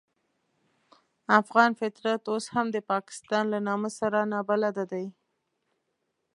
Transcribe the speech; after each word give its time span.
افغان 1.39 1.71
فطرت 1.79 2.21
اوس 2.31 2.45
هم 2.55 2.67
د 2.75 2.77
پاکستان 2.91 3.43
له 3.53 3.59
نامه 3.67 3.89
سره 3.99 4.19
نابلده 4.33 4.83
دی. 4.91 5.05